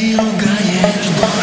[0.00, 1.39] Mil ganhas